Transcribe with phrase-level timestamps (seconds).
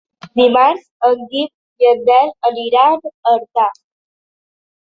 [0.39, 3.71] Dimarts en Guim i en Nel aniran a Artà.